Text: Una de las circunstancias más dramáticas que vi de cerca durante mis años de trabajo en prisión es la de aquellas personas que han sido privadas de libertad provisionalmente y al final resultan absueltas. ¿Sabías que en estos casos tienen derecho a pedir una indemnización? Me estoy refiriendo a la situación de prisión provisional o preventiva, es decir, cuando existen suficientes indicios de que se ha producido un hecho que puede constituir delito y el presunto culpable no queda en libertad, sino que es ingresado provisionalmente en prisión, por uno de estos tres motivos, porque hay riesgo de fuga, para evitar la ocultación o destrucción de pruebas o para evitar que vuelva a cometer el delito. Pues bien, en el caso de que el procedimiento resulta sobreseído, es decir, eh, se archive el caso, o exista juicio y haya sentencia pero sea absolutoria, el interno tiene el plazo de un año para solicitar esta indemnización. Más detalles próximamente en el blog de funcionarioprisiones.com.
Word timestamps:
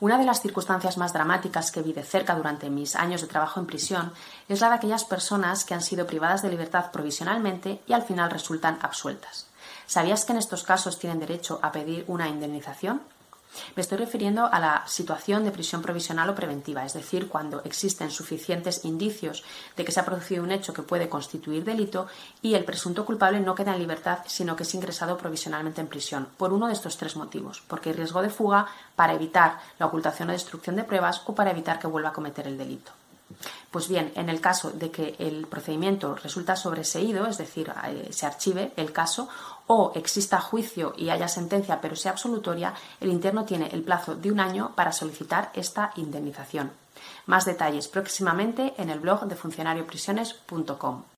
Una 0.00 0.16
de 0.16 0.24
las 0.24 0.40
circunstancias 0.40 0.96
más 0.96 1.12
dramáticas 1.12 1.70
que 1.70 1.82
vi 1.82 1.92
de 1.92 2.02
cerca 2.02 2.34
durante 2.34 2.70
mis 2.70 2.96
años 2.96 3.20
de 3.20 3.26
trabajo 3.26 3.60
en 3.60 3.66
prisión 3.66 4.14
es 4.48 4.62
la 4.62 4.70
de 4.70 4.76
aquellas 4.76 5.04
personas 5.04 5.66
que 5.66 5.74
han 5.74 5.82
sido 5.82 6.06
privadas 6.06 6.40
de 6.40 6.48
libertad 6.48 6.90
provisionalmente 6.90 7.82
y 7.86 7.92
al 7.92 8.02
final 8.02 8.30
resultan 8.30 8.78
absueltas. 8.80 9.46
¿Sabías 9.86 10.24
que 10.24 10.32
en 10.32 10.38
estos 10.38 10.62
casos 10.62 10.98
tienen 10.98 11.20
derecho 11.20 11.60
a 11.62 11.70
pedir 11.70 12.06
una 12.08 12.28
indemnización? 12.28 13.02
Me 13.74 13.82
estoy 13.82 13.98
refiriendo 13.98 14.46
a 14.46 14.60
la 14.60 14.84
situación 14.86 15.44
de 15.44 15.50
prisión 15.50 15.82
provisional 15.82 16.30
o 16.30 16.34
preventiva, 16.34 16.84
es 16.84 16.92
decir, 16.94 17.28
cuando 17.28 17.62
existen 17.64 18.10
suficientes 18.10 18.84
indicios 18.84 19.44
de 19.76 19.84
que 19.84 19.92
se 19.92 20.00
ha 20.00 20.04
producido 20.04 20.42
un 20.42 20.52
hecho 20.52 20.72
que 20.72 20.82
puede 20.82 21.08
constituir 21.08 21.64
delito 21.64 22.06
y 22.42 22.54
el 22.54 22.64
presunto 22.64 23.04
culpable 23.04 23.40
no 23.40 23.54
queda 23.54 23.72
en 23.72 23.80
libertad, 23.80 24.20
sino 24.26 24.56
que 24.56 24.62
es 24.62 24.74
ingresado 24.74 25.16
provisionalmente 25.16 25.80
en 25.80 25.88
prisión, 25.88 26.28
por 26.36 26.52
uno 26.52 26.66
de 26.66 26.74
estos 26.74 26.96
tres 26.96 27.16
motivos, 27.16 27.62
porque 27.66 27.90
hay 27.90 27.96
riesgo 27.96 28.22
de 28.22 28.30
fuga, 28.30 28.66
para 28.96 29.14
evitar 29.14 29.58
la 29.78 29.86
ocultación 29.86 30.28
o 30.28 30.32
destrucción 30.32 30.76
de 30.76 30.84
pruebas 30.84 31.22
o 31.26 31.34
para 31.34 31.50
evitar 31.50 31.78
que 31.78 31.86
vuelva 31.86 32.10
a 32.10 32.12
cometer 32.12 32.46
el 32.46 32.58
delito. 32.58 32.92
Pues 33.70 33.88
bien, 33.88 34.12
en 34.16 34.28
el 34.28 34.40
caso 34.40 34.72
de 34.72 34.90
que 34.90 35.14
el 35.20 35.46
procedimiento 35.46 36.16
resulta 36.16 36.56
sobreseído, 36.56 37.28
es 37.28 37.38
decir, 37.38 37.72
eh, 37.86 38.08
se 38.10 38.26
archive 38.26 38.72
el 38.76 38.92
caso, 38.92 39.28
o 39.68 39.92
exista 39.94 40.40
juicio 40.40 40.92
y 40.96 41.10
haya 41.10 41.28
sentencia 41.28 41.80
pero 41.80 41.94
sea 41.94 42.10
absolutoria, 42.10 42.74
el 43.00 43.10
interno 43.10 43.44
tiene 43.44 43.68
el 43.68 43.84
plazo 43.84 44.16
de 44.16 44.32
un 44.32 44.40
año 44.40 44.72
para 44.74 44.90
solicitar 44.90 45.52
esta 45.54 45.92
indemnización. 45.94 46.72
Más 47.26 47.44
detalles 47.44 47.86
próximamente 47.86 48.74
en 48.76 48.90
el 48.90 48.98
blog 48.98 49.26
de 49.26 49.36
funcionarioprisiones.com. 49.36 51.04